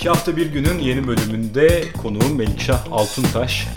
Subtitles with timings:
[0.00, 3.68] İki hafta bir günün yeni bölümünde konuğum Melikşah Altuntaş.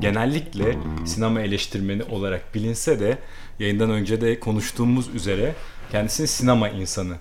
[0.00, 3.18] Genellikle sinema eleştirmeni olarak bilinse de
[3.58, 5.54] yayından önce de konuştuğumuz üzere
[5.92, 7.16] kendisini sinema insanı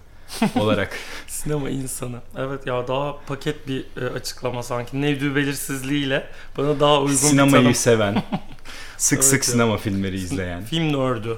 [0.56, 0.98] olarak.
[1.28, 2.20] Sinema insanı.
[2.38, 5.02] Evet ya daha paket bir e, açıklama sanki.
[5.02, 7.76] Nevdü belirsizliğiyle bana daha uygun bir Sinemayı tanım.
[7.76, 8.14] seven,
[8.98, 9.54] sık Evet sık ya.
[9.54, 10.64] sinema filmleri izleyen.
[10.66, 11.38] Film nördü.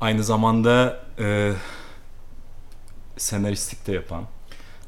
[0.00, 1.52] Aynı zamanda e,
[3.16, 4.24] senaristlik de yapan.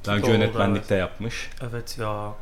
[0.06, 1.50] Daha önce Oldu, yönetmenlik de yapmış.
[1.70, 2.32] Evet ya.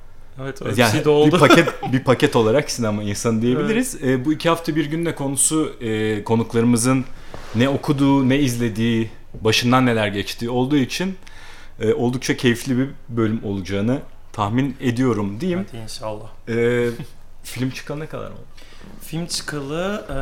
[0.42, 1.34] Evet öyle bir Yani şey de oldu.
[1.34, 4.02] bir paket bir paket olarak sinema insanı diyebiliriz.
[4.04, 7.04] E, bu iki hafta bir günde konusu e, konuklarımızın
[7.54, 11.16] ne okuduğu, ne izlediği, başından neler geçtiği olduğu için
[11.80, 13.98] e, oldukça keyifli bir bölüm olacağını
[14.32, 15.66] tahmin ediyorum diyeyim.
[15.70, 16.26] Hadi inşallah.
[16.48, 16.86] E,
[17.42, 18.36] film çıkana kadar mı?
[19.02, 20.16] Film çıkalı e,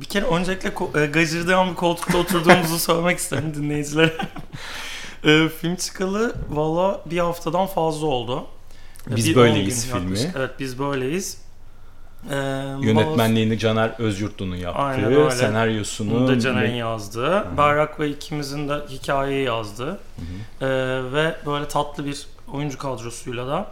[0.00, 4.16] bir kere öncelikle e, gacırdayan bir koltukta oturduğumuzu söylemek isterim dinleyicilere.
[5.26, 8.46] E, film çıkalı valla bir haftadan fazla oldu.
[9.10, 10.02] E, Biz bir Böyleyiz filmi.
[10.02, 10.36] yaklaşık.
[10.36, 11.38] Evet biz böyleyiz.
[12.30, 12.34] E,
[12.80, 14.62] Yönetmenliğini Caner Özyurtlu'nun Aynen
[15.00, 15.30] yaptığı, öyle.
[15.30, 17.44] senaryosunu Bunu da Caner'in yazdığı.
[17.56, 19.98] Berrak ve ikimizin de hikayeyi yazdığı.
[20.60, 20.66] Ee,
[21.12, 23.66] ve böyle tatlı bir oyuncu kadrosuyla da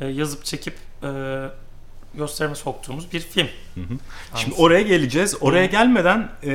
[0.00, 1.08] e, yazıp çekip e,
[2.14, 3.48] gösterime soktuğumuz bir film.
[3.74, 3.94] Hı hı.
[4.38, 5.36] Şimdi oraya geleceğiz.
[5.40, 6.52] Oraya gelmeden e,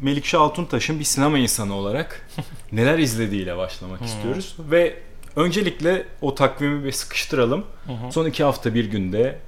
[0.00, 2.28] Melikşah Altuntaş'ın bir sinema insanı olarak
[2.72, 4.56] neler izlediğiyle başlamak istiyoruz.
[4.58, 4.98] Ve
[5.36, 7.64] öncelikle o takvimi bir sıkıştıralım.
[7.86, 8.12] Hı.
[8.12, 9.38] Son iki hafta bir günde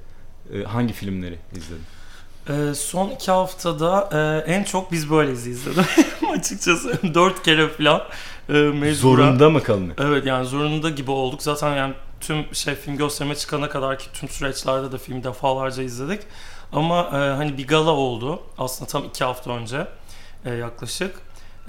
[0.53, 1.83] e, hangi filmleri izledin?
[2.49, 4.09] Ee, son iki haftada
[4.47, 5.85] e, en çok biz böyleyiz izledim
[6.37, 7.13] açıkçası.
[7.13, 8.01] Dört kere falan
[8.49, 8.93] e, mecburen.
[8.93, 9.95] Zorunda mı kalınır?
[9.99, 11.43] Evet yani zorunda gibi olduk.
[11.43, 16.21] Zaten yani tüm şey film gösterime çıkana kadar ki tüm süreçlerde de film defalarca izledik.
[16.71, 18.41] Ama e, hani bir gala oldu.
[18.57, 19.87] Aslında tam iki hafta önce
[20.45, 21.15] e, yaklaşık.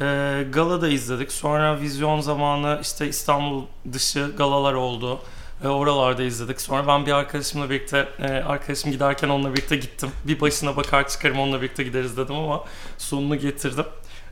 [0.00, 0.04] E,
[0.53, 1.32] gala da izledik.
[1.32, 5.20] Sonra vizyon zamanı işte İstanbul dışı galalar oldu.
[5.64, 6.60] E, oralarda izledik.
[6.60, 10.10] Sonra ben bir arkadaşımla birlikte, e, arkadaşım giderken onunla birlikte gittim.
[10.25, 12.64] Bir başına bakar çıkarım onunla birlikte gideriz dedim ama
[12.98, 13.84] sonunu getirdim.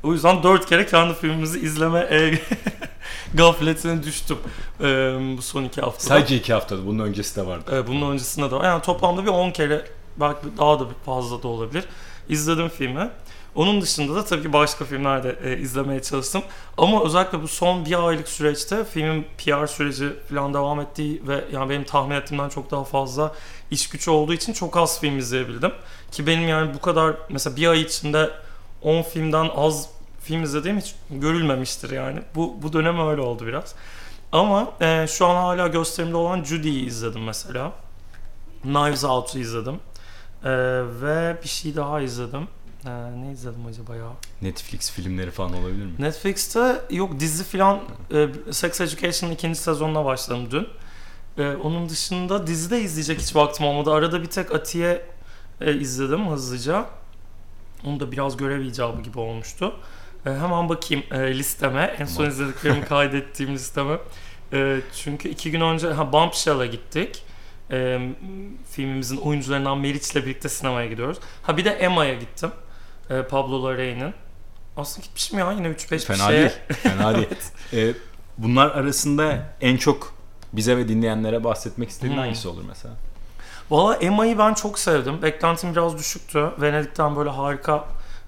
[0.02, 2.38] O yüzden dört kere kendi filmimizi izleme e,
[3.34, 4.38] gafletine düştüm
[4.80, 4.84] e,
[5.36, 6.08] bu son iki haftada.
[6.08, 6.86] Sadece iki haftada.
[6.86, 7.76] Bunun öncesi de vardı.
[7.76, 8.64] E, bunun öncesinde de var.
[8.64, 9.84] Yani toplamda bir 10 kere
[10.16, 11.84] belki daha da bir fazla da olabilir.
[12.28, 13.10] İzledim filmi.
[13.54, 16.42] Onun dışında da tabii ki başka filmler de e, izlemeye çalıştım.
[16.76, 21.70] Ama özellikle bu son bir aylık süreçte filmin PR süreci falan devam ettiği ve yani
[21.70, 23.34] benim tahmin ettiğimden çok daha fazla
[23.70, 25.72] iş güç olduğu için çok az film izleyebildim.
[26.12, 28.30] Ki benim yani bu kadar mesela bir ay içinde
[28.82, 29.88] 10 filmden az
[30.22, 32.20] film izlediğim hiç görülmemiştir yani.
[32.34, 33.74] Bu, bu dönem öyle oldu biraz.
[34.32, 37.72] Ama e, şu an hala gösterimde olan Judy'yi izledim mesela.
[38.62, 39.80] Knives Out'u izledim.
[40.44, 40.50] E,
[41.02, 42.48] ve bir şey daha izledim.
[42.88, 44.08] E, ne izledim acaba ya?
[44.42, 45.92] Netflix filmleri falan olabilir mi?
[45.98, 47.80] Netflix'te yok dizi falan
[48.14, 50.68] e, Sex Education'ın ikinci sezonuna başladım dün.
[51.44, 53.92] E, onun dışında dizide izleyecek hiç vaktim olmadı.
[53.92, 55.06] Arada bir tek Atiye
[55.60, 56.86] e, izledim hızlıca.
[57.84, 59.74] Onu da biraz görev icabı gibi olmuştu.
[60.26, 61.96] E, hemen bakayım e, listeme.
[61.98, 62.30] En son Tamam.
[62.30, 63.98] izlediklerimi kaydettiğim listeme.
[64.52, 67.22] E, çünkü iki gün önce ha, Bombshell'a gittik.
[67.70, 68.08] E,
[68.70, 71.18] filmimizin oyuncularından Meriç'le birlikte sinemaya gidiyoruz.
[71.42, 72.50] Ha bir de Emma'ya gittim.
[73.10, 74.14] E, Pablo Larraín'in.
[74.76, 76.38] Aslında gitmişim ya yine 3-5 bir Fena şeye.
[76.40, 76.50] değil.
[76.82, 77.28] Fena değil.
[77.72, 77.92] E,
[78.38, 80.14] bunlar arasında en çok
[80.52, 82.20] bize ve dinleyenlere bahsetmek istediğin Hmm.
[82.20, 82.94] hangisi olur mesela?
[83.70, 85.22] Valla Emma'yı ben çok sevdim.
[85.22, 86.50] Beklentim biraz düşüktü.
[86.60, 87.84] Venedik'ten böyle harika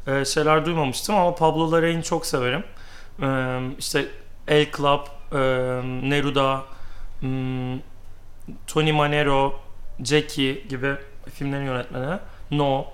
[0.07, 2.65] e, şeyler duymamıştım ama Pablo Larraín'i çok severim.
[3.23, 4.07] E, işte
[4.49, 5.01] El Club,
[5.33, 5.39] e,
[6.11, 6.63] Neruda,
[7.23, 7.79] m,
[8.67, 9.61] Tony Manero,
[10.05, 10.95] Jackie gibi
[11.35, 12.19] filmlerin yönetmeni.
[12.51, 12.85] No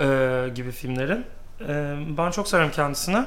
[0.00, 1.26] e, gibi filmlerin.
[1.68, 3.24] E, ben çok severim kendisini.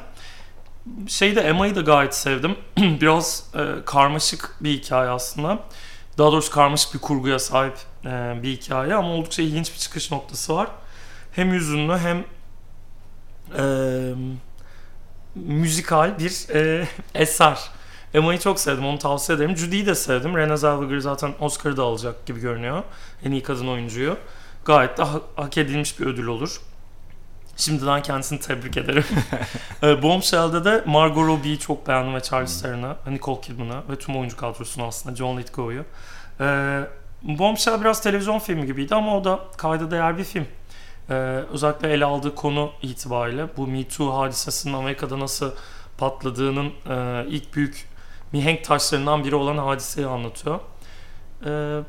[1.07, 2.55] Şeyi de Emma'yı da gayet sevdim.
[2.77, 5.59] Biraz e, karmaşık bir hikaye aslında.
[6.17, 10.55] Daha doğrusu karmaşık bir kurguya sahip e, bir hikaye ama oldukça ilginç bir çıkış noktası
[10.55, 10.67] var.
[11.31, 12.23] Hem hüzünlü hem
[13.57, 13.63] e,
[15.35, 17.59] müzikal bir e, eser.
[18.13, 19.57] Emma'yı çok sevdim, onu tavsiye ederim.
[19.57, 20.31] Judy'yi de sevdim.
[20.31, 22.83] Renée Zellweger zaten Oscar'ı da alacak gibi görünüyor.
[23.25, 24.17] En iyi kadın oyuncuyu.
[24.65, 26.61] Gayet de ha- hak edilmiş bir ödül olur.
[27.57, 29.05] Şimdiden kendisini tebrik ederim.
[29.83, 34.37] e, Bombshell'de de Margot Robbie'yi çok beğendim ve Charlize Theron'ı, Nicole Kidman'ı ve tüm oyuncu
[34.37, 35.85] kadrosunu aslında John Lithgow'u.
[36.39, 36.79] E,
[37.23, 40.47] Bombshell biraz televizyon filmi gibiydi ama o da kayda değer bir film.
[41.09, 41.13] Ee,
[41.53, 45.51] özellikle ele aldığı konu itibariyle bu Me Too hadisesinin Amerika'da nasıl
[45.97, 47.87] patladığının e, ilk büyük
[48.31, 50.59] mihenk taşlarından biri olan hadiseyi anlatıyor.
[51.45, 51.79] Ee,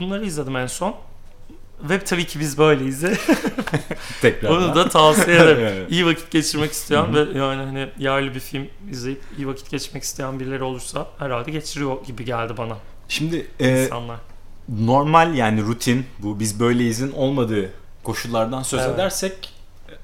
[0.00, 0.94] bunları izledim en son.
[1.82, 3.02] Ve tabii ki biz böyleyiz.
[4.22, 4.50] Tekrar.
[4.50, 5.58] Onu da tavsiye ederim.
[5.72, 5.90] Evet.
[5.92, 10.40] İyi vakit geçirmek isteyen ve yani hani yerli bir film izleyip iyi vakit geçirmek isteyen
[10.40, 12.76] birileri olursa herhalde geçiriyor gibi geldi bana
[13.08, 14.16] Şimdi e, insanlar.
[14.68, 17.70] normal yani rutin bu biz böyleyizin olmadığı
[18.04, 18.94] koşullardan söz Evet.
[18.94, 19.52] edersek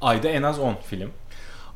[0.00, 1.10] ayda en az 10 film.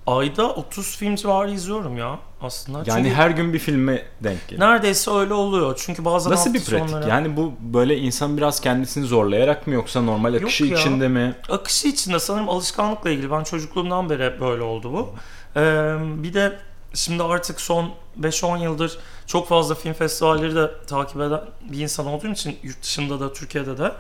[0.07, 2.79] Ayda 30 film civarı izliyorum ya aslında.
[2.87, 4.69] Yani Çünkü her gün bir filme denk geliyor.
[4.71, 5.81] neredeyse öyle oluyor.
[5.85, 6.89] Çünkü bazen Nasıl bir pratik?
[6.91, 10.79] sonları- Yani bu böyle insan biraz kendisini zorlayarak mı yoksa normal akışı ya.
[10.79, 11.35] içinde mi?
[11.51, 13.31] akışı içinde sanırım alışkanlıkla ilgili.
[13.31, 15.11] Ben çocukluğumdan beri böyle oldu bu.
[15.57, 16.59] Ee, bir de
[16.95, 17.91] şimdi artık son
[18.21, 21.41] 5-10 yıldır çok fazla film festivalleri de takip eden
[21.73, 23.93] bir insan olduğum için yurt dışında da Türkiye'de de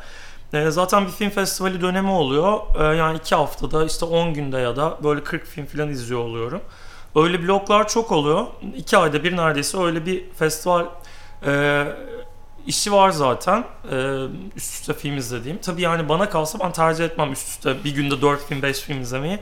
[0.52, 2.60] e, zaten bir film festivali dönemi oluyor.
[2.80, 6.60] E, yani 2 haftada işte 10 günde ya da böyle 40 film falan izliyor oluyorum.
[7.16, 8.46] Öyle bloklar çok oluyor.
[8.76, 10.86] 2 ayda bir neredeyse öyle bir festival
[11.46, 11.84] e,
[12.66, 13.64] işi var zaten.
[13.92, 14.24] E,
[14.56, 15.58] üst üste film izlediğim.
[15.58, 19.00] Tabii yani bana kalsa ben tercih etmem üst üste bir günde 4 film 5 film
[19.00, 19.38] izlemeyi.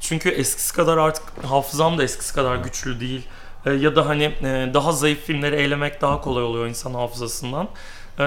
[0.00, 3.22] Çünkü eskisi kadar artık hafızam da eskisi kadar güçlü değil.
[3.66, 7.68] E, ya da hani e, daha zayıf filmleri elemek daha kolay oluyor insan hafızasından.
[8.18, 8.22] E,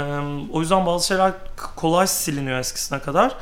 [0.54, 1.32] o yüzden bazı şeyler
[1.76, 3.36] kolay siliniyor eskisine kadar.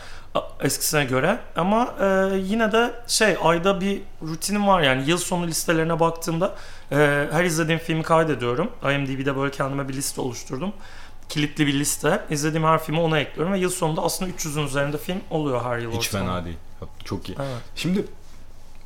[0.61, 1.39] Eskisine göre.
[1.55, 6.55] Ama e, yine de şey ayda bir rutinim var yani yıl sonu listelerine baktığımda
[6.91, 8.71] e, her izlediğim filmi kaydediyorum.
[8.83, 10.73] IMDb'de böyle kendime bir liste oluşturdum.
[11.29, 12.21] Kilitli bir liste.
[12.29, 15.91] İzlediğim her filmi ona ekliyorum ve yıl sonunda aslında 300'ün üzerinde film oluyor her yıl
[15.91, 16.29] Hiç ortalama.
[16.33, 16.57] fena değil.
[17.05, 17.35] Çok iyi.
[17.39, 17.61] Evet.
[17.75, 18.05] Şimdi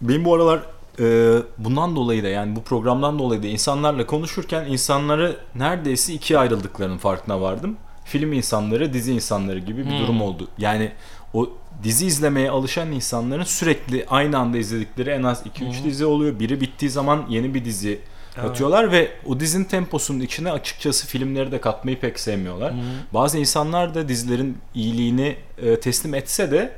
[0.02, 0.60] benim bu aralar
[1.00, 6.98] e, bundan dolayı da yani bu programdan dolayı da insanlarla konuşurken insanları neredeyse ikiye ayrıldıklarının
[6.98, 7.78] farkına vardım.
[8.06, 10.00] Film insanları, dizi insanları gibi bir Hmm.
[10.00, 10.48] durum oldu.
[10.58, 10.92] Yani
[11.34, 11.50] o
[11.84, 15.84] dizi izlemeye alışan insanların sürekli aynı anda izledikleri en az 2-3 Hmm.
[15.90, 16.40] dizi oluyor.
[16.40, 18.00] Biri bittiği zaman yeni bir dizi
[18.38, 18.50] Evet.
[18.50, 22.74] atıyorlar ve o dizinin temposunun içine açıkçası filmleri de katmayı pek sevmiyorlar.
[22.74, 22.78] Hı.
[23.14, 26.72] Bazı insanlar da dizilerin iyiliğini e, teslim etse de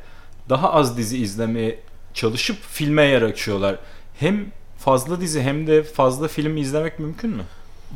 [0.50, 1.80] daha az dizi izlemeye
[2.14, 3.76] çalışıp filme yer açıyorlar.
[4.22, 7.44] Hem fazla dizi hem de fazla film izlemek mümkün mü?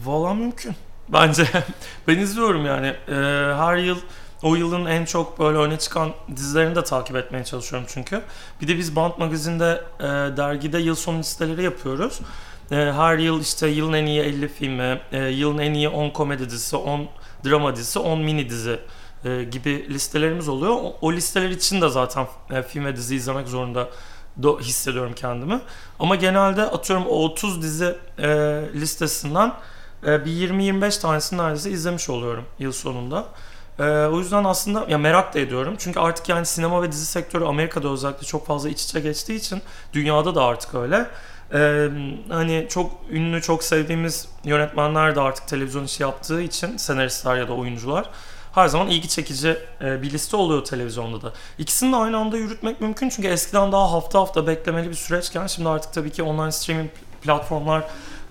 [0.05, 0.75] Valla mümkün.
[1.09, 1.47] Bence
[2.07, 2.87] ben izliyorum yani.
[2.87, 3.13] Ee,
[3.55, 3.97] her yıl
[4.43, 8.21] o yılın en çok böyle öne çıkan dizilerini de takip etmeye çalışıyorum çünkü.
[8.61, 10.03] Bir de biz Band Magazin'de e,
[10.37, 12.19] dergide yıl sonu listeleri yapıyoruz.
[12.71, 16.49] E, her yıl işte yılın en iyi 50 filmi, e, yılın en iyi 10 komedi
[16.49, 17.07] dizisi, 10
[17.45, 18.79] drama dizisi, 10 mini dizi
[19.25, 20.73] e, gibi listelerimiz oluyor.
[20.73, 23.89] O, o listeler için de zaten e, film ve dizi izlemek zorunda
[24.41, 25.61] do- hissediyorum kendimi.
[25.99, 28.27] Ama genelde atıyorum o 30 dizi e,
[28.73, 29.53] listesinden
[30.07, 33.25] e, bir 20-25 tanesini neredeyse izlemiş oluyorum yıl sonunda.
[33.79, 35.75] E, o yüzden aslında ya merak da ediyorum.
[35.77, 39.61] Çünkü artık yani sinema ve dizi sektörü Amerika'da özellikle çok fazla iç içe geçtiği için
[39.93, 41.07] dünyada da artık öyle.
[41.53, 41.89] E,
[42.29, 47.53] hani çok ünlü, çok sevdiğimiz yönetmenler de artık televizyon işi yaptığı için senaristler ya da
[47.53, 48.09] oyuncular
[48.55, 51.33] her zaman ilgi çekici e, bir liste oluyor televizyonda da.
[51.57, 55.69] İkisini de aynı anda yürütmek mümkün çünkü eskiden daha hafta hafta beklemeli bir süreçken şimdi
[55.69, 56.89] artık tabii ki online streaming
[57.21, 57.83] platformlar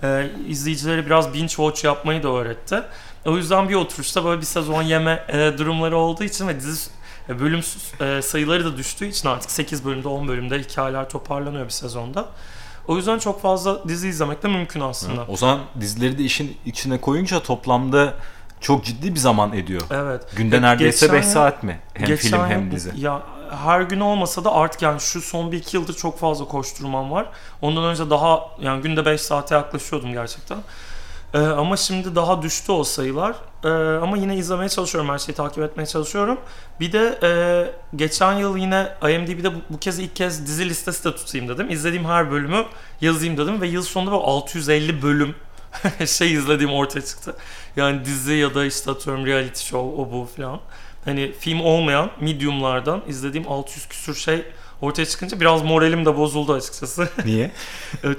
[0.02, 2.83] e, izleyicileri biraz binge watch yapmayı da öğretti.
[3.26, 6.90] O yüzden bir oturuşta böyle bir sezon yeme e, durumları olduğu için ve dizi
[7.28, 7.62] e, bölüm
[8.23, 12.26] sayıları da düştüğü için artık 8 bölümde 10 bölümde hikayeler toparlanıyor bir sezonda.
[12.88, 15.26] O yüzden çok fazla dizi izlemek de mümkün aslında.
[15.28, 18.14] O zaman dizileri de işin içine koyunca toplamda
[18.64, 19.83] çok ciddi bir zaman ediyor.
[19.90, 20.23] Evet.
[20.37, 21.80] Günde neredeyse geçen 5 yıl- saat mi?
[21.94, 22.92] Hem Geçen film hem dizi.
[22.97, 23.23] Ya
[23.64, 27.26] her gün olmasa da artık yani şu son bir iki yıldır çok fazla koşturmam var.
[27.62, 30.59] Ondan önce daha yani günde 5 saate yaklaşıyordum gerçekten.
[31.35, 33.35] Ee, ama şimdi daha düştü o sayılar.
[33.64, 33.68] Ee,
[34.02, 36.38] ama yine izlemeye çalışıyorum, her şeyi takip etmeye çalışıyorum.
[36.80, 37.30] Bir de e,
[37.97, 41.71] geçen yıl yine IMDb'de bu, bu kez ilk kez dizi listesi de tutayım dedim.
[41.71, 42.64] İzlediğim her bölümü
[43.00, 45.35] yazayım dedim ve yıl sonunda böyle 650 bölüm
[46.07, 47.37] şey izlediğim ortaya çıktı.
[47.76, 50.61] Yani dizi ya da işte atıyorum reality show o bu falan.
[51.04, 54.45] Hani film olmayan mediumlardan izlediğim 600 küsür şey
[54.83, 57.09] ortaya çıkınca biraz moralim de bozuldu açıkçası.
[57.25, 57.50] Niye?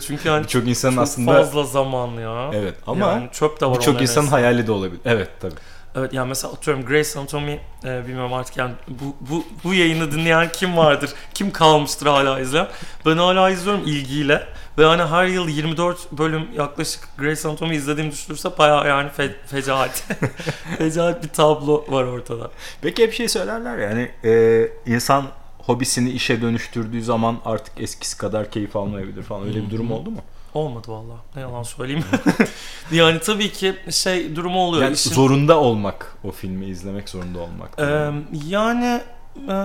[0.08, 2.50] Çünkü yani Birçok insanın çok aslında fazla zaman ya.
[2.54, 4.36] evet ama yani çöp de var birçok insanın arasında.
[4.36, 5.02] hayali de olabilir.
[5.06, 5.56] Evet tabii.
[5.98, 10.50] Evet yani mesela atıyorum Grey's Anatomy e, bilmiyorum artık yani bu, bu, bu yayını dinleyen
[10.54, 11.10] kim vardır?
[11.34, 12.68] Kim kalmıştır hala izleyen?
[13.06, 14.48] Ben hala izliyorum ilgiyle.
[14.78, 20.04] Ve hani her yıl 24 bölüm yaklaşık Grey's Anatomy izlediğim düşünürse bayağı yani fe, fecaat.
[20.78, 22.52] fecaat bir tablo var ortada.
[22.82, 25.26] Peki hep şey söylerler yani e, insan
[25.58, 29.48] hobisini işe dönüştürdüğü zaman artık eskisi kadar keyif almayabilir falan.
[29.48, 30.20] Öyle bir durum oldu mu?
[30.54, 31.20] Olmadı vallahi.
[31.36, 32.04] Ne yalan söyleyeyim.
[32.92, 34.84] yani tabii ki şey durumu oluyor.
[34.84, 37.70] Yani İşin- zorunda olmak, o filmi izlemek zorunda olmak.
[37.80, 38.12] Ee,
[38.48, 39.02] yani
[39.50, 39.56] e,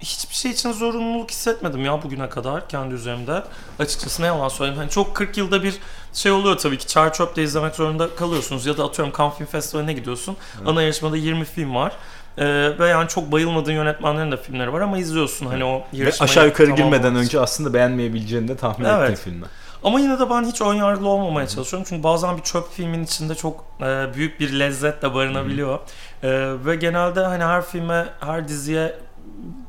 [0.00, 3.42] hiçbir şey için zorunluluk hissetmedim ya bugüne kadar kendi üzerimde.
[3.78, 4.78] Açıkçası ne yalan söyleyeyim.
[4.78, 5.74] Hani çok 40 yılda bir
[6.12, 6.86] şey oluyor tabii ki.
[6.86, 8.66] Çar Çöp'te izlemek zorunda kalıyorsunuz.
[8.66, 10.36] Ya da atıyorum Cannes Film Festivali'ne gidiyorsun.
[10.58, 10.68] Evet.
[10.68, 11.92] Ana yarışmada 20 film var.
[12.38, 12.44] Ee,
[12.78, 16.20] ve yani çok bayılmadığın yönetmenlerin de filmleri var ama izliyorsun hani o yarışmayı.
[16.20, 19.10] Ve aşağı yukarı girmeden önce aslında beğenmeyebileceğini de tahmin evet.
[19.10, 19.48] ettiğin filmler.
[19.84, 21.86] Ama yine de ben hiç ön yargılı olmamaya çalışıyorum.
[21.88, 25.78] Çünkü bazen bir çöp filmin içinde çok e, büyük bir lezzet de barınabiliyor.
[26.22, 26.30] E,
[26.66, 28.94] ve genelde hani her filme, her diziye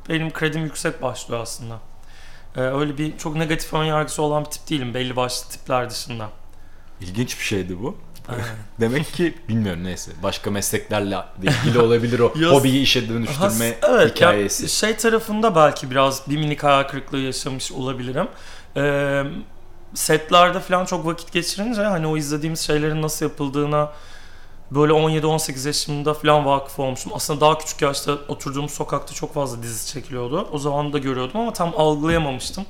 [0.10, 1.80] benim kredim yüksek başlıyor aslında.
[2.56, 6.30] E, öyle bir çok negatif ön yargısı olan bir tip değilim belli başlı tipler dışında.
[7.02, 7.98] İlginç bir şeydi bu.
[8.80, 10.12] Demek ki bilmiyorum neyse.
[10.24, 14.64] Başka mesleklerle ilgili olabilir o Yaz, hobiyi işe dönüştürme has, evet, hikayesi.
[14.64, 18.28] Ya, şey tarafında belki biraz bir minik hayal kırıklığı yaşamış olabilirim.
[18.78, 19.24] Ee,
[19.94, 23.92] setlerde falan çok vakit geçirince hani o izlediğimiz şeylerin nasıl yapıldığına
[24.72, 27.12] böyle 17-18 yaşımda falan vakıf olmuştum.
[27.16, 30.48] Aslında daha küçük yaşta oturduğum sokakta çok fazla dizi çekiliyordu.
[30.52, 32.66] O zaman da görüyordum ama tam algılayamamıştım.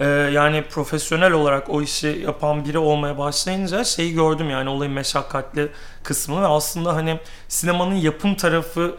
[0.00, 5.68] Ee, yani profesyonel olarak o işi yapan biri olmaya başlayınca şeyi gördüm yani olayın meşakkatli
[6.02, 8.94] kısmını ve aslında hani sinemanın yapım tarafı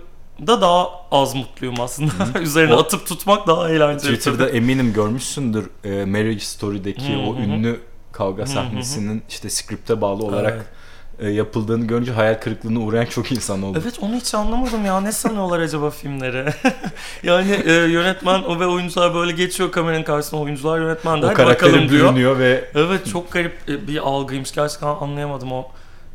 [0.48, 2.12] da daha az mutluyum aslında.
[2.41, 4.15] Üzerine o, atıp tutmak daha eğlenceli.
[4.15, 4.58] Twitter'da tabii.
[4.58, 7.79] eminim görmüşsündür e, Marriage Story'deki o ünlü
[8.12, 10.78] kavga sahnesinin işte skripte bağlı olarak evet
[11.27, 13.79] yapıldığını görünce hayal kırıklığına uğrayan çok insan oldu.
[13.83, 15.01] Evet onu hiç anlamadım ya.
[15.01, 16.45] Ne sanıyorlar acaba filmleri?
[17.23, 21.89] yani e, yönetmen o ve oyuncular böyle geçiyor kameranın karşısına oyuncular yönetmen de o karakteri
[21.89, 24.51] bürünüyor ve Evet çok garip e, bir algıymış.
[24.51, 25.67] Gerçekten anlayamadım o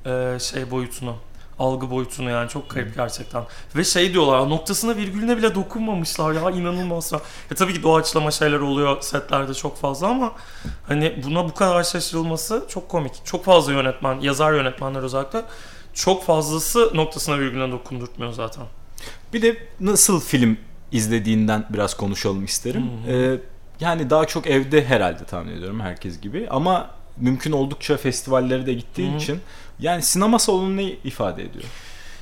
[0.06, 1.14] e, şey boyutunu
[1.58, 3.42] algı boyutunu yani çok garip gerçekten.
[3.76, 7.12] Ve şey diyorlar noktasına virgülüne bile dokunmamışlar ya inanılmaz.
[7.12, 7.20] Ya
[7.56, 10.32] tabii ki doğaçlama şeyler oluyor setlerde çok fazla ama
[10.88, 13.12] hani buna bu kadar şaşırılması çok komik.
[13.24, 15.42] Çok fazla yönetmen, yazar yönetmenler özellikle
[15.94, 18.64] çok fazlası noktasına virgülüne dokundurtmuyor zaten.
[19.32, 20.58] Bir de nasıl film
[20.92, 22.90] izlediğinden biraz konuşalım isterim.
[23.08, 23.36] Ee,
[23.80, 29.08] yani daha çok evde herhalde tahmin ediyorum herkes gibi ama mümkün oldukça festivallere de gittiği
[29.08, 29.16] Hı-hı.
[29.16, 29.40] için
[29.78, 31.64] yani sinema salonu ne ifade ediyor?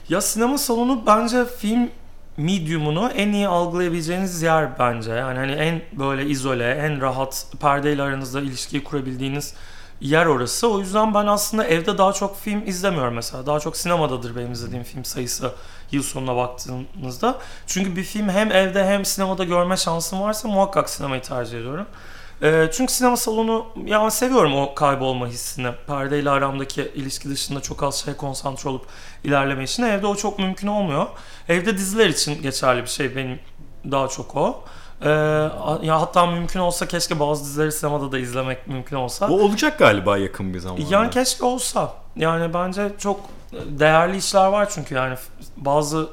[0.09, 1.90] Ya sinema salonu bence film
[2.37, 5.11] medium'unu en iyi algılayabileceğiniz yer bence.
[5.11, 9.54] Yani hani en böyle izole, en rahat perdeyle aranızda ilişkiyi kurabildiğiniz
[10.00, 10.68] yer orası.
[10.68, 13.47] O yüzden ben aslında evde daha çok film izlemiyorum mesela.
[13.47, 15.52] Daha çok sinemadadır benim izlediğim film sayısı
[15.92, 17.38] yıl sonuna baktığınızda.
[17.66, 21.87] Çünkü bir film hem evde hem sinemada görme şansım varsa muhakkak sinemayı tercih ediyorum.
[22.42, 25.68] E, çünkü sinema salonu ya seviyorum o kaybolma hissini.
[25.87, 28.87] Perdeyle aramdaki ilişki dışında çok az şey konsantre olup
[29.25, 29.82] ilerleme için.
[29.82, 31.06] Evde o çok mümkün olmuyor.
[31.49, 33.40] Evde diziler için geçerli bir şey benim
[33.90, 34.64] daha çok o.
[35.02, 35.08] Ee,
[35.82, 39.28] ya hatta mümkün olsa keşke bazı dizileri sinemada da izlemek mümkün olsa.
[39.28, 40.82] O olacak galiba yakın bir zamanda.
[40.90, 41.94] Yani keşke olsa.
[42.16, 43.20] Yani bence çok
[43.52, 45.16] değerli işler var çünkü yani
[45.56, 46.08] bazı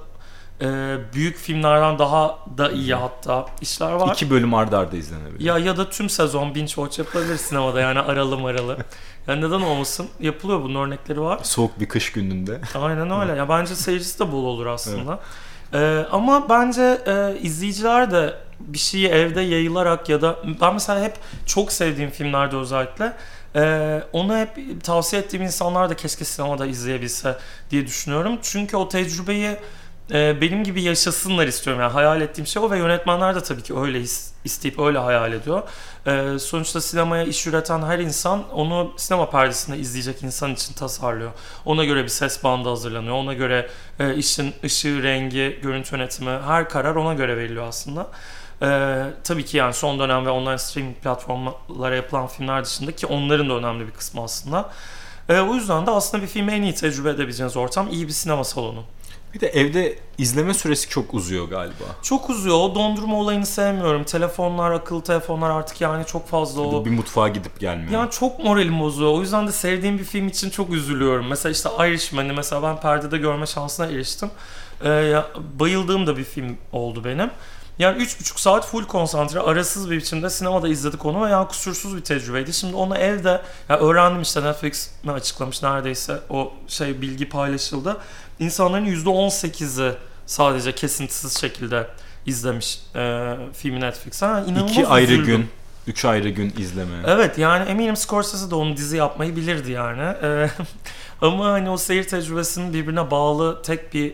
[0.62, 4.14] e, büyük filmlerden daha da iyi hatta işler var.
[4.14, 5.46] İki bölüm ardı arda izlenebilir.
[5.46, 8.78] Ya ya da tüm sezon binge watch yapılabilir sinemada yani aralı maralı.
[9.28, 10.08] Yani neden olmasın?
[10.20, 11.40] Yapılıyor bunun örnekleri var.
[11.44, 12.62] Soğuk bir kış gününde.
[12.76, 13.36] Aynen öyle.
[13.36, 15.20] ya bence seyircisi de bol olur aslında.
[15.74, 16.06] Evet.
[16.06, 21.14] Ee, ama bence e, izleyiciler de bir şeyi evde yayılarak ya da ben mesela hep
[21.46, 23.14] çok sevdiğim filmlerde özellikle
[23.56, 27.38] ee, onu hep tavsiye ettiğim insanlar da keşke sinemada izleyebilse
[27.72, 28.40] diye düşünüyorum.
[28.42, 29.58] Çünkü o tecrübeyi
[30.12, 31.82] e, benim gibi yaşasınlar istiyorum.
[31.82, 34.02] Yani hayal ettiğim şey o ve yönetmenler de tabii ki öyle
[34.44, 35.64] isteyip öyle hayal ediyor.
[36.08, 41.32] E, sonuçta sinemaya iş üreten her insan onu sinema perdesinde izleyecek insan için tasarlıyor.
[41.66, 43.16] Ona göre bir ses bandı hazırlanıyor.
[43.16, 48.08] Ona göre e, işin ışığı, rengi, görüntü yönetimi her karar ona göre veriliyor aslında.
[48.62, 53.50] Ee, tabii ki yani son dönem ve online streaming platformlara yapılan filmler dışında ki onların
[53.50, 54.70] da önemli bir kısmı aslında.
[55.30, 58.44] Ee, o yüzden de aslında bir filmi en iyi tecrübe edebileceğiniz ortam iyi bir sinema
[58.44, 58.84] salonu.
[59.34, 61.84] Bir de evde izleme süresi çok uzuyor galiba.
[62.02, 62.56] Çok uzuyor.
[62.56, 64.04] O dondurma olayını sevmiyorum.
[64.04, 66.86] Telefonlar, akıllı telefonlar artık yani çok fazla o.
[66.86, 67.92] Bir mutfağa gidip gelmiyor.
[67.92, 69.12] Yani çok moralim bozuyor.
[69.12, 71.28] O yüzden de sevdiğim bir film için çok üzülüyorum.
[71.28, 74.30] Mesela işte Irishman'i mesela ben perdede görme şansına eriştim.
[74.86, 75.16] Ee,
[75.60, 77.32] bayıldığım da bir film oldu benim.
[77.80, 82.02] Yani 3,5 saat full konsantre arasız bir biçimde sinemada izledik onu ve yani kusursuz bir
[82.02, 82.54] tecrübeydi.
[82.54, 87.98] Şimdi onu evde ya öğrendim işte Netflix mi açıklamış neredeyse o şey bilgi paylaşıldı.
[88.40, 91.88] İnsanların %18'i sadece kesintisiz şekilde
[92.26, 94.30] izlemiş e, filmi Netflix'ten.
[94.30, 95.26] Yani inanılmaz İki ayrı üzüldüm.
[95.26, 95.50] gün
[95.88, 96.96] Üç ayrı gün izleme.
[97.08, 100.16] Evet yani eminim Scorsese de onu dizi yapmayı bilirdi yani.
[100.24, 100.50] Ee,
[101.22, 104.14] ama hani o seyir tecrübesinin birbirine bağlı tek bir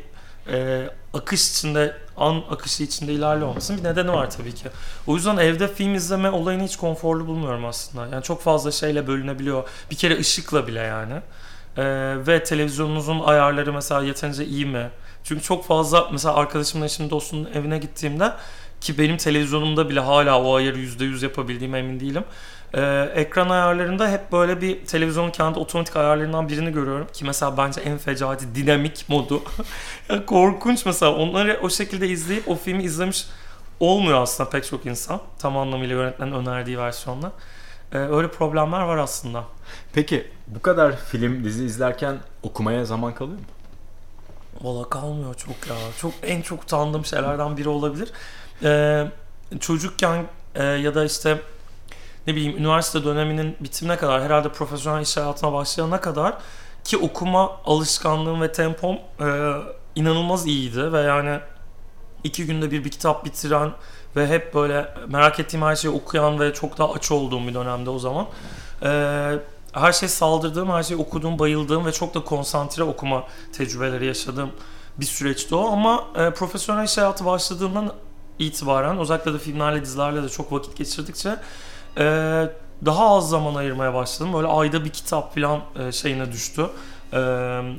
[0.51, 4.67] e, akış içinde an akışı içinde ilerliyor bir nedeni var tabii ki.
[5.07, 8.07] O yüzden evde film izleme olayını hiç konforlu bulmuyorum aslında.
[8.07, 9.69] Yani çok fazla şeyle bölünebiliyor.
[9.91, 11.13] Bir kere ışıkla bile yani.
[11.77, 11.83] Ee,
[12.27, 14.89] ve televizyonunuzun ayarları mesela yeterince iyi mi?
[15.23, 18.31] Çünkü çok fazla mesela arkadaşımla eşimin dostunun evine gittiğimde
[18.81, 22.23] ki benim televizyonumda bile hala o ayarı %100 yapabildiğime emin değilim.
[22.73, 27.81] Ee, ekran ayarlarında hep böyle bir televizyonun kendi otomatik ayarlarından birini görüyorum ki mesela bence
[27.81, 29.43] en fecati dinamik modu.
[30.27, 33.25] korkunç mesela onları o şekilde izleyip o filmi izlemiş
[33.79, 37.31] olmuyor aslında pek çok insan tam anlamıyla yönetmenin önerdiği versiyonla.
[37.93, 39.43] Ee, öyle problemler var aslında.
[39.93, 43.45] Peki bu kadar film dizi izlerken okumaya zaman kalıyor mu?
[44.61, 45.75] Valla kalmıyor çok ya.
[45.97, 48.11] Çok en çok utandığım şeylerden biri olabilir.
[48.63, 49.07] Ee,
[49.59, 50.25] çocukken
[50.55, 51.41] e, ya da işte
[52.27, 56.37] ne bileyim üniversite döneminin bitimine kadar herhalde profesyonel iş hayatına başlayana kadar
[56.83, 59.53] ki okuma alışkanlığım ve tempom e,
[59.95, 61.39] inanılmaz iyiydi ve yani
[62.25, 63.71] iki günde bir bir kitap bitiren
[64.15, 67.89] ve hep böyle merak ettiğim her şeyi okuyan ve çok daha aç olduğum bir dönemde
[67.89, 68.27] o zaman.
[68.83, 69.31] E,
[69.71, 74.51] her şey saldırdığım, her şeyi okuduğum, bayıldığım ve çok da konsantre okuma tecrübeleri yaşadığım
[74.97, 75.71] bir süreçti o.
[75.71, 77.93] Ama e, profesyonel iş hayatı başladığından
[78.39, 81.35] itibaren özellikle de filmlerle, dizilerle de çok vakit geçirdikçe
[81.97, 82.03] e,
[82.85, 84.33] daha az zaman ayırmaya başladım.
[84.33, 86.65] Böyle ayda bir kitap falan e, şeyine düştü
[87.13, 87.17] e,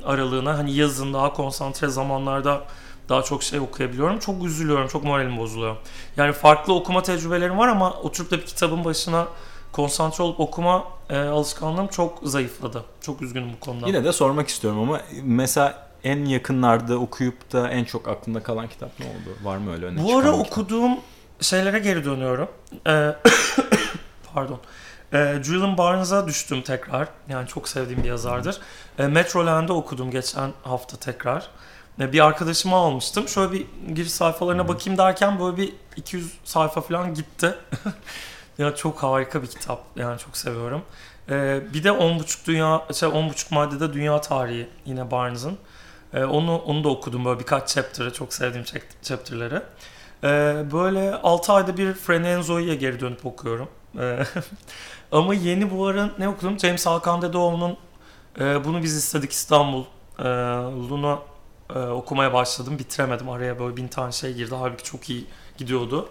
[0.05, 0.57] aralığına.
[0.57, 2.61] Hani yazın daha konsantre zamanlarda
[3.09, 4.19] daha çok şey okuyabiliyorum.
[4.19, 5.75] Çok üzülüyorum, çok moralim bozuluyor.
[6.17, 9.27] Yani farklı okuma tecrübelerim var ama oturup da bir kitabın başına
[9.71, 12.83] konsantre olup okuma e, alışkanlığım çok zayıfladı.
[13.01, 13.87] Çok üzgünüm bu konuda.
[13.87, 18.99] Yine de sormak istiyorum ama mesela en yakınlarda okuyup da en çok aklında kalan kitap
[18.99, 19.37] ne oldu?
[19.43, 20.91] Var mı öyle öne Bu ara okuduğum
[21.41, 22.47] şeylere geri dönüyorum.
[22.87, 23.15] Ee,
[24.33, 24.59] pardon.
[25.13, 27.07] Ee, Julian Barnes'a düştüm tekrar.
[27.29, 28.59] Yani çok sevdiğim bir yazardır.
[28.99, 31.49] Ee, Metroland'ı okudum geçen hafta tekrar.
[31.99, 33.27] Bir arkadaşıma almıştım.
[33.27, 37.55] Şöyle bir giriş sayfalarına bakayım derken böyle bir 200 sayfa falan gitti.
[38.57, 39.83] ya çok harika bir kitap.
[39.95, 40.81] Yani çok seviyorum.
[41.29, 45.57] Ee, bir de 10.5 dünya şey 10.5 maddede dünya tarihi yine Barnes'ın.
[46.13, 48.65] Ee, onu onu da okudum böyle birkaç chapter'ı çok sevdiğim
[49.01, 49.63] chapter'ları.
[50.23, 50.27] Ee,
[50.71, 53.69] böyle 6 ayda bir Frenenzo'ya geri dönüp okuyorum.
[53.99, 54.19] Ee,
[55.11, 56.59] ama yeni bu ara ne okudum?
[56.59, 57.77] James Hakan Dedeoğlu'nun
[58.39, 59.85] e, Bunu Biz istedik İstanbul'unu
[61.13, 61.36] e,
[61.75, 62.79] okumaya başladım.
[62.79, 63.29] Bitiremedim.
[63.29, 64.55] Araya böyle bin tane şey girdi.
[64.55, 65.25] Halbuki çok iyi
[65.57, 66.09] gidiyordu.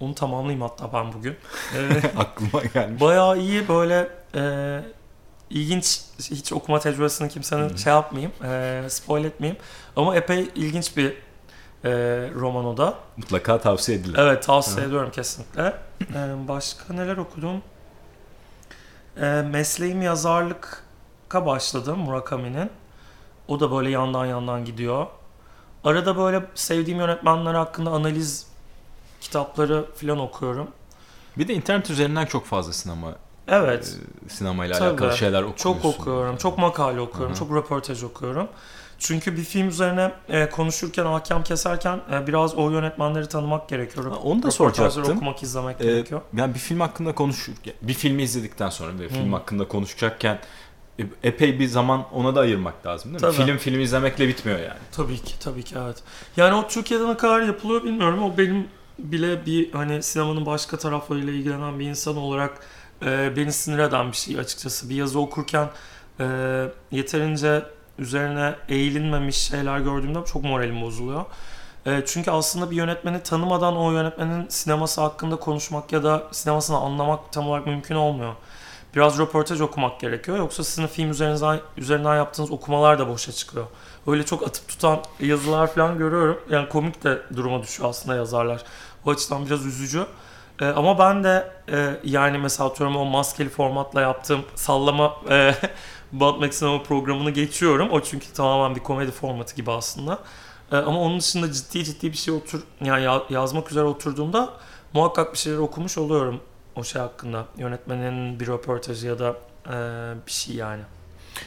[0.00, 1.36] Onu tamamlayayım hatta ben bugün.
[1.76, 3.00] Ee, Aklıma gelmiş.
[3.00, 4.80] Bayağı iyi böyle e,
[5.50, 7.78] ilginç hiç okuma tecrübesini kimsenin hmm.
[7.78, 9.62] şey yapmayayım, e, spoil etmeyeyim.
[9.96, 11.10] Ama epey ilginç bir
[11.84, 11.90] e,
[12.34, 12.94] roman o da.
[13.16, 14.18] Mutlaka tavsiye edilir.
[14.18, 14.88] Evet tavsiye Hı.
[14.88, 15.74] ediyorum kesinlikle.
[16.14, 17.62] E, başka neler okudum?
[19.20, 22.70] E, mesleğim yazarlık'a başladım Murakami'nin.
[23.48, 25.06] O da böyle yandan yandan gidiyor.
[25.84, 28.46] Arada böyle sevdiğim yönetmenler hakkında analiz
[29.20, 30.68] kitapları falan okuyorum.
[31.38, 33.14] Bir de internet üzerinden çok fazla sinema
[33.48, 33.98] Evet.
[34.26, 34.88] E, sinemayla Tabii.
[34.88, 35.82] alakalı şeyler okuyorsun.
[35.82, 36.36] Çok okuyorum.
[36.36, 37.30] Çok makale okuyorum.
[37.30, 37.38] Hı-hı.
[37.38, 38.48] Çok röportaj okuyorum.
[38.98, 44.10] Çünkü bir film üzerine e, konuşurken, hakem keserken e, biraz o yönetmenleri tanımak gerekiyor.
[44.10, 45.16] Ha, onu da soracaktım.
[45.16, 46.20] okumak, izlemek ee, gerekiyor.
[46.36, 50.38] Yani bir film hakkında konuşurken, bir filmi izledikten sonra ve film hakkında konuşacakken
[51.22, 53.32] epey bir zaman ona da ayırmak lazım değil mi?
[53.32, 53.46] Tabii.
[53.46, 54.78] Film film izlemekle bitmiyor yani.
[54.92, 55.96] Tabii ki, tabii ki evet.
[56.36, 58.22] Yani o Türkiye'de ne kadar yapılıyor bilmiyorum.
[58.22, 62.58] O benim bile bir hani sinemanın başka taraflarıyla ilgilenen bir insan olarak
[63.02, 64.90] e, beni sinir eden bir şey açıkçası.
[64.90, 65.68] Bir yazı okurken
[66.20, 66.26] e,
[66.90, 67.62] yeterince
[67.98, 71.24] üzerine eğilinmemiş şeyler gördüğümde çok moralim bozuluyor.
[71.86, 77.32] E, çünkü aslında bir yönetmeni tanımadan o yönetmenin sineması hakkında konuşmak ya da sinemasını anlamak
[77.32, 78.34] tam olarak mümkün olmuyor.
[78.96, 80.38] Biraz röportaj okumak gerekiyor.
[80.38, 83.66] Yoksa sizin film üzerinden, üzerinden yaptığınız okumalar da boşa çıkıyor.
[84.06, 86.40] Öyle çok atıp tutan yazılar falan görüyorum.
[86.50, 88.62] Yani komik de duruma düşüyor aslında yazarlar.
[89.06, 90.06] O açıdan biraz üzücü.
[90.60, 95.54] E, ama ben de e, yani mesela atıyorum o maskeli formatla yaptığım sallama e,
[96.12, 97.90] Batmak Sinema programını geçiyorum.
[97.90, 100.18] O çünkü tamamen bir komedi formatı gibi aslında.
[100.72, 104.50] E, ama onun dışında ciddi ciddi bir şey otur yani yazmak üzere oturduğumda
[104.92, 106.40] muhakkak bir şeyler okumuş oluyorum
[106.76, 107.46] o şey hakkında.
[107.58, 109.76] Yönetmenin bir röportajı ya da e,
[110.26, 110.82] bir şey yani.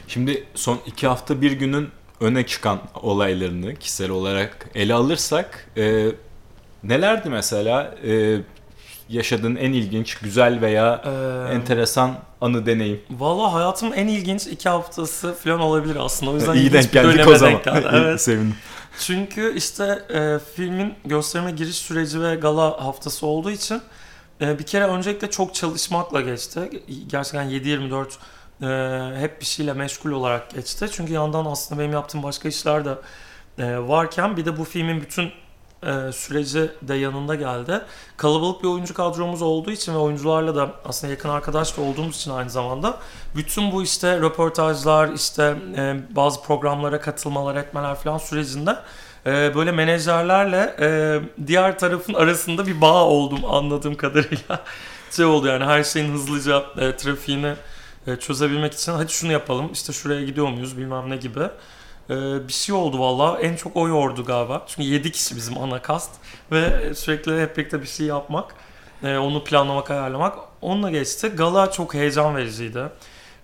[0.08, 1.88] Şimdi son iki hafta bir günün
[2.20, 6.06] öne çıkan olaylarını kişisel olarak ele alırsak e,
[6.82, 7.94] nelerdi mesela?
[8.04, 8.40] E,
[9.08, 13.00] yaşadığın en ilginç, güzel veya ee, enteresan anı deneyim?
[13.10, 16.32] Valla hayatım en ilginç iki haftası falan olabilir aslında.
[16.32, 17.60] O yüzden İyi denk geldik o zaman.
[17.92, 18.20] evet.
[18.20, 18.54] Sevindim.
[19.00, 23.82] Çünkü işte e, filmin gösterime giriş süreci ve gala haftası olduğu için
[24.40, 26.82] e, bir kere öncelikle çok çalışmakla geçti.
[27.06, 28.06] Gerçekten 7-24
[28.62, 30.88] e, hep bir şeyle meşgul olarak geçti.
[30.92, 32.94] Çünkü yandan aslında benim yaptığım başka işler de
[33.58, 35.32] e, varken bir de bu filmin bütün
[35.82, 37.80] e, süreci de yanında geldi.
[38.16, 42.30] Kalabalık bir oyuncu kadromuz olduğu için ve oyuncularla da aslında yakın arkadaş da olduğumuz için
[42.30, 42.98] aynı zamanda
[43.36, 48.76] bütün bu işte röportajlar, işte e, bazı programlara katılmalar, etmeler falan sürecinde
[49.26, 54.64] e, böyle menajerlerle e, diğer tarafın arasında bir bağ oldum anladığım kadarıyla.
[55.10, 57.54] şey oldu yani her şeyin hızlıca e, trafiğini
[58.06, 61.40] e, çözebilmek için hadi şunu yapalım işte şuraya gidiyor muyuz bilmem ne gibi.
[62.10, 62.14] E,
[62.48, 64.64] bir şey oldu valla en çok o yordu galiba.
[64.66, 66.10] Çünkü 7 kişi bizim ana kast
[66.52, 68.54] ve sürekli hep birlikte bir şey yapmak.
[69.02, 70.38] E, onu planlamak, ayarlamak.
[70.62, 71.28] Onunla geçti.
[71.28, 72.88] Gala çok heyecan vericiydi.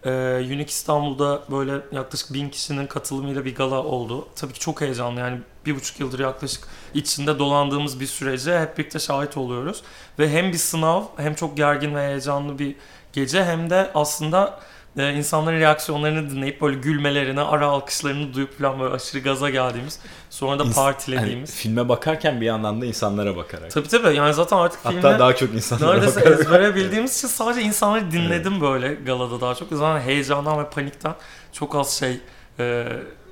[0.05, 4.29] Ee, Unique İstanbul'da böyle yaklaşık bin kişinin katılımıyla bir gala oldu.
[4.37, 8.99] Tabii ki çok heyecanlı yani bir buçuk yıldır yaklaşık içinde dolandığımız bir sürece hep birlikte
[8.99, 9.83] şahit oluyoruz.
[10.19, 12.77] Ve hem bir sınav hem çok gergin ve heyecanlı bir
[13.13, 14.61] gece hem de aslında
[14.97, 20.59] e, insanların reaksiyonlarını dinleyip böyle gülmelerini, ara alkışlarını duyup falan böyle aşırı gaza geldiğimiz, sonra
[20.59, 21.51] da partilediğimiz.
[21.51, 23.71] Hani filme bakarken bir yandan da insanlara bakarak.
[23.71, 26.41] Tabii tabii yani zaten artık Hatta daha çok insanlara neredeyse bakarak.
[26.41, 29.69] ezbere bildiğimiz için sadece insanları dinledim böyle galada daha çok.
[29.73, 31.15] Zaten heyecandan ve panikten
[31.53, 32.21] çok az şey
[32.59, 32.87] e,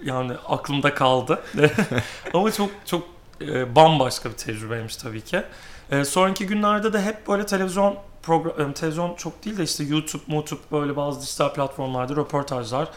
[0.04, 1.40] yani aklımda kaldı.
[2.34, 3.02] Ama çok çok
[3.40, 5.42] e, bambaşka bir tecrübeymiş tabii ki.
[5.90, 10.60] E, sonraki günlerde de hep böyle televizyon program, televizyon çok değil de işte YouTube, YouTube
[10.72, 12.88] böyle bazı dijital platformlarda röportajlar.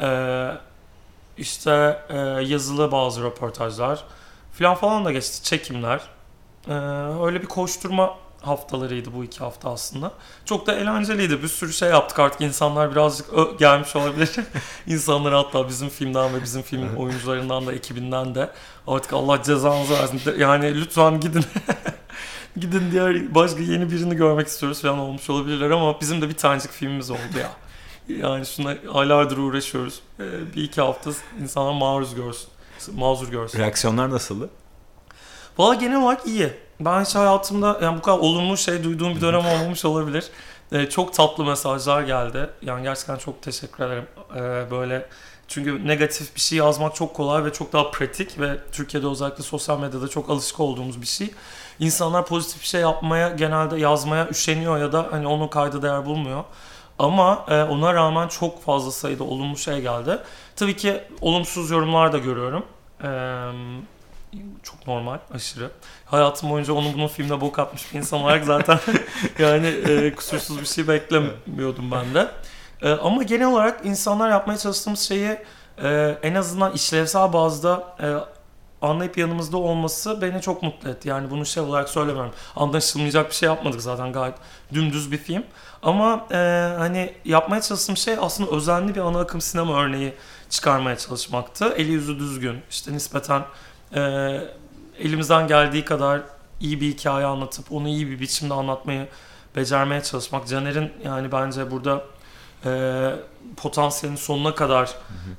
[0.00, 0.50] E,
[1.38, 4.04] işte e, yazılı bazı röportajlar
[4.52, 5.42] falan falan da geçti.
[5.42, 6.00] Çekimler.
[6.68, 6.72] E,
[7.24, 10.12] öyle bir koşturma haftalarıydı bu iki hafta aslında.
[10.44, 11.42] Çok da eğlenceliydi.
[11.42, 12.40] Bir sürü şey yaptık artık.
[12.40, 14.30] insanlar birazcık ö- gelmiş olabilir.
[14.86, 18.50] İnsanlar hatta bizim filmden ve bizim film oyuncularından da ekibinden de
[18.86, 20.20] artık Allah cezanızı versin.
[20.38, 21.44] Yani lütfen gidin.
[22.60, 26.70] gidin diğer başka yeni birini görmek istiyoruz falan olmuş olabilirler ama bizim de bir tanecik
[26.70, 27.50] filmimiz oldu ya.
[28.08, 30.00] Yani şuna aylardır uğraşıyoruz.
[30.20, 31.10] Ee, bir iki hafta
[31.42, 32.48] insanlar maruz görsün.
[32.94, 33.58] Mazur görsün.
[33.58, 34.50] Reaksiyonlar nasıldı?
[35.58, 36.52] Valla genel olarak iyi.
[36.80, 40.24] Ben hiç hayatımda yani bu kadar olumlu şey duyduğum bir dönem olmamış olabilir.
[40.72, 42.50] Ee, çok tatlı mesajlar geldi.
[42.62, 44.06] Yani gerçekten çok teşekkür ederim.
[44.36, 45.08] Ee, böyle
[45.48, 49.80] çünkü negatif bir şey yazmak çok kolay ve çok daha pratik ve Türkiye'de özellikle sosyal
[49.80, 51.30] medyada çok alışık olduğumuz bir şey.
[51.80, 56.44] İnsanlar pozitif bir şey yapmaya genelde yazmaya üşeniyor ya da hani onu kayda değer bulmuyor.
[56.98, 60.18] Ama e, ona rağmen çok fazla sayıda olumlu şey geldi.
[60.56, 62.64] Tabii ki olumsuz yorumlar da görüyorum.
[63.04, 63.08] Eee
[64.62, 65.70] çok normal, aşırı.
[66.06, 68.78] Hayatım boyunca onun bunun filmde bok atmış bir insan olarak zaten
[69.38, 72.28] yani e, kusursuz bir şey beklemiyordum ben de.
[72.82, 75.38] E, ama genel olarak insanlar yapmaya çalıştığımız şeyi
[75.82, 78.06] e, en azından işlevsel bazda e,
[78.86, 81.08] anlayıp yanımızda olması beni çok mutlu etti.
[81.08, 82.32] Yani bunu şey olarak söylemiyorum.
[82.56, 84.34] Anlaşılmayacak bir şey yapmadık zaten gayet
[84.74, 85.44] dümdüz bir film.
[85.82, 86.36] Ama e,
[86.78, 90.14] hani yapmaya çalıştığım şey aslında özenli bir ana akım sinema örneği
[90.50, 91.74] çıkarmaya çalışmaktı.
[91.76, 93.42] Eli yüzü düzgün, işte nispeten
[93.94, 94.00] e,
[94.98, 96.20] elimizden geldiği kadar
[96.60, 99.08] iyi bir hikaye anlatıp onu iyi bir biçimde anlatmayı
[99.56, 100.46] becermeye çalışmak.
[100.46, 102.04] Caner'in yani bence burada
[102.66, 103.12] e,
[103.56, 104.94] potansiyelin sonuna kadar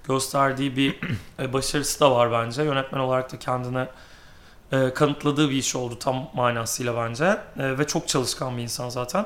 [0.07, 0.99] gösterdiği bir
[1.39, 2.63] e, başarısı da var bence.
[2.63, 3.87] Yönetmen olarak da kendine
[4.71, 7.25] e, kanıtladığı bir iş oldu tam manasıyla bence.
[7.59, 9.25] E, ve çok çalışkan bir insan zaten.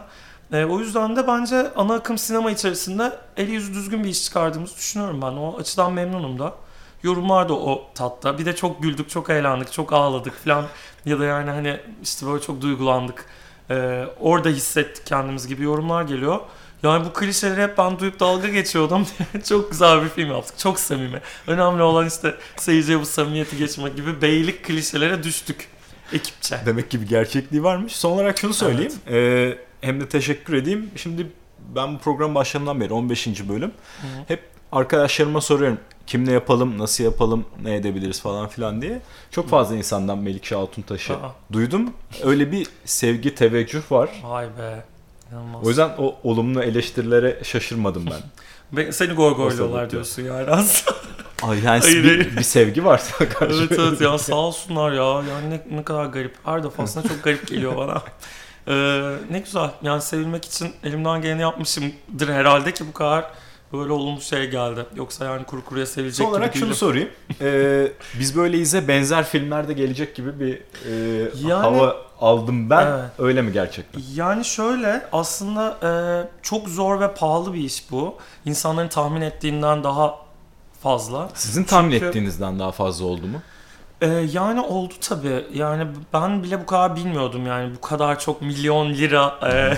[0.54, 4.76] E, o yüzden de bence ana akım sinema içerisinde eli yüzü düzgün bir iş çıkardığımızı
[4.76, 5.32] düşünüyorum ben.
[5.32, 6.54] O açıdan memnunum da.
[7.04, 8.38] Yorumlar da o tatta.
[8.38, 10.66] Bir de çok güldük, çok eğlendik, çok ağladık falan.
[11.06, 13.26] Ya da yani hani işte böyle çok duygulandık.
[13.70, 16.40] E, orada hissettik kendimiz gibi yorumlar geliyor.
[16.84, 19.08] Yani bu klişeleri hep ben duyup dalga geçiyordum.
[19.50, 20.60] çok güzel bir film yaptık.
[20.60, 21.22] Çok samimi.
[21.48, 25.68] Önemli olan işte seyirciye bu samimiyeti geçmek gibi beylik klişelere düştük
[26.14, 26.60] ekipçe.
[26.66, 27.96] Demek ki bir gerçekliği varmış.
[27.96, 28.94] Son olarak şunu söyleyeyim.
[29.10, 30.92] Ee, hem de teşekkür edeyim.
[30.96, 31.28] Şimdi
[31.76, 33.50] ben bu program başlarından beri 15.
[33.50, 33.72] bölüm.
[34.02, 34.08] Hı.
[34.28, 35.80] Hep arkadaşlarıma soruyorum.
[36.08, 39.02] Kimle yapalım, nasıl yapalım, ne edebiliriz falan filan diye.
[39.32, 41.36] Çok fazla insandan Melikşah Altuntaş'ı Aa.
[41.52, 41.94] duydum.
[42.24, 44.10] Öyle bir sevgi, teveccüh var.
[44.24, 44.84] Vay be.
[45.32, 45.66] İnanılmaz.
[45.66, 48.22] O yüzden o olumlu eleştirilere şaşırmadım ben.
[48.78, 50.98] Ve seni gorgorluyorlar Nasıl diyorsun yani aslında.
[51.44, 53.56] Ay yani Hayır, bir, bir sevgi varsa karşı.
[53.70, 55.04] evet evet ya sağ olsunlar ya.
[55.30, 56.36] Yani ne, ne kadar garip.
[56.46, 58.02] Her defasında çok garip geliyor bana.
[58.68, 58.74] Ee,
[59.32, 59.70] ne güzel.
[59.82, 63.26] Yani sevilmek için elimden geleni yapmışımdır herhalde ki bu kadar
[63.74, 64.86] böyle olumlu şey geldi.
[64.96, 66.78] Yoksa yani kuru kuruya sevilecek Son olarak gibi şunu değilim.
[66.78, 67.10] sorayım.
[67.42, 72.86] Ee, biz böyleyize benzer filmlerde gelecek gibi bir e, Yani- hava aldım ben.
[72.88, 73.10] Evet.
[73.20, 74.02] Öyle mi gerçekten?
[74.16, 75.92] Yani şöyle aslında e,
[76.42, 78.16] çok zor ve pahalı bir iş bu.
[78.46, 80.16] İnsanların tahmin ettiğinden daha
[80.84, 81.30] fazla.
[81.34, 83.42] Sizin tahmin Çünkü- ettiğinizden daha fazla oldu mu?
[84.02, 85.46] Ee, yani oldu tabii.
[85.54, 89.78] Yani ben bile bu kadar bilmiyordum yani bu kadar çok milyon lira e,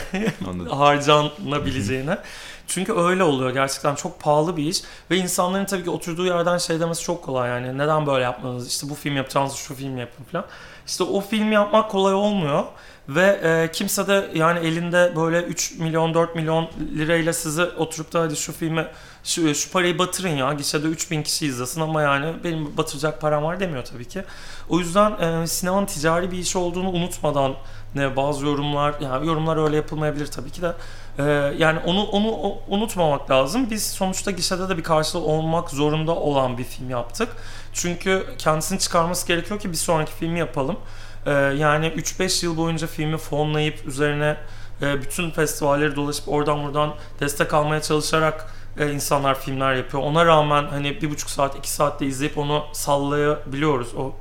[0.70, 2.18] harcanabileceğini.
[2.68, 6.80] Çünkü öyle oluyor gerçekten çok pahalı bir iş ve insanların tabii ki oturduğu yerden şey
[6.80, 10.46] demesi çok kolay yani neden böyle yapmanız işte bu film yapacağınız şu film yapın falan.
[10.88, 12.64] İşte o filmi yapmak kolay olmuyor.
[13.10, 18.22] Ve e, kimse de yani elinde böyle 3 milyon 4 milyon lirayla size oturup da
[18.22, 18.88] hadi şu filmi
[19.24, 23.60] şu, şu parayı batırın ya gişede 3000 kişi izlesin ama yani benim batıracak param var
[23.60, 24.24] demiyor tabii ki.
[24.70, 25.12] O yüzden
[25.44, 27.54] e, sinemanın ticari bir iş olduğunu unutmadan
[27.96, 30.74] ne bazı yorumlar yani yorumlar öyle yapılmayabilir tabii ki de
[31.20, 31.24] e,
[31.58, 33.68] yani onu onu o- unutmamak lazım.
[33.70, 37.30] Biz sonuçta gişede de bir karşılığı olmak zorunda olan bir film yaptık.
[37.74, 40.78] Çünkü kendisini çıkarması gerekiyor ki bir sonraki filmi yapalım.
[41.26, 44.38] Ee, yani 3-5 yıl boyunca filmi fonlayıp üzerine
[44.82, 50.04] e, bütün festivalleri dolaşıp oradan buradan destek almaya çalışarak e, insanlar filmler yapıyor.
[50.04, 54.14] Ona rağmen hani bir buçuk saat, iki saatte izleyip onu sallayabiliyoruz o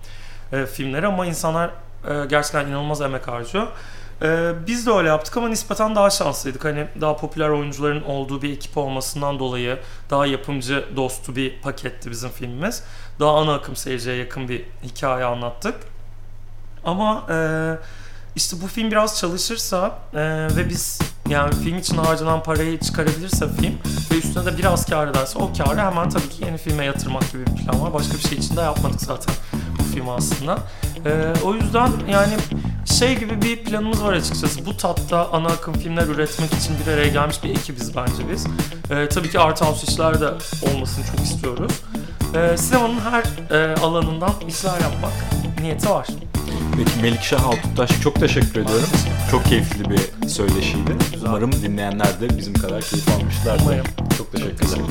[0.52, 1.70] e, filmleri ama insanlar
[2.08, 3.66] e, gerçekten inanılmaz emek harcıyor.
[4.22, 6.64] E, biz de öyle yaptık ama nispeten daha şanslıydık.
[6.64, 9.78] Hani daha popüler oyuncuların olduğu bir ekip olmasından dolayı
[10.10, 12.84] daha yapımcı dostu bir paketti bizim filmimiz.
[13.20, 15.74] Daha ana akım seyirciye yakın bir hikaye anlattık.
[16.84, 17.36] Ama e,
[18.36, 23.74] işte bu film biraz çalışırsa e, ve biz yani film için harcanan parayı çıkarabilirse film
[24.10, 27.46] ve üstüne de biraz kar ederse o karı hemen tabii ki yeni filme yatırmak gibi
[27.46, 27.94] bir plan var.
[27.94, 29.34] Başka bir şey için de yapmadık zaten
[29.78, 30.58] bu film aslında.
[31.06, 32.34] E, o yüzden yani
[32.84, 34.66] şey gibi bir planımız var açıkçası.
[34.66, 38.46] Bu tatta ana akım filmler üretmek için bir araya gelmiş bir ekibiz bence biz.
[38.90, 40.28] E, tabii ki art house işler de
[40.70, 41.72] olmasını çok istiyoruz.
[42.34, 45.12] E, sinemanın her e, alanından işler yapmak
[45.60, 46.06] niyeti var.
[47.02, 48.88] Melikşah Altuntaş çok teşekkür ediyorum.
[49.30, 50.96] Çok keyifli bir söyleşiydi.
[51.26, 53.62] Umarım dinleyenler de bizim kadar keyif almışlardır.
[53.62, 53.86] Umarım.
[54.18, 54.86] Çok teşekkür ederim.